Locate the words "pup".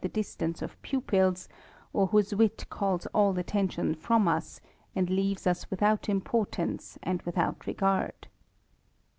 0.81-1.13